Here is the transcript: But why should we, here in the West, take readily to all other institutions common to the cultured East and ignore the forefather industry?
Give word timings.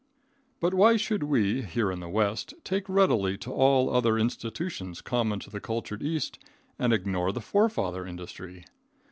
But 0.59 0.73
why 0.73 0.97
should 0.97 1.21
we, 1.21 1.61
here 1.61 1.91
in 1.91 1.99
the 1.99 2.09
West, 2.09 2.55
take 2.63 2.89
readily 2.89 3.37
to 3.37 3.51
all 3.51 3.87
other 3.95 4.17
institutions 4.17 4.99
common 4.99 5.37
to 5.41 5.51
the 5.51 5.61
cultured 5.61 6.01
East 6.01 6.39
and 6.79 6.91
ignore 6.91 7.31
the 7.31 7.39
forefather 7.39 8.03
industry? 8.07 8.65